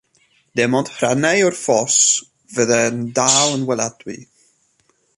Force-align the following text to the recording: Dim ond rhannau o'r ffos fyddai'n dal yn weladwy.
Dim 0.59 0.77
ond 0.79 0.89
rhannau 0.93 1.43
o'r 1.49 1.59
ffos 1.59 1.99
fyddai'n 2.55 2.99
dal 3.21 3.57
yn 3.59 3.67
weladwy. 3.71 4.21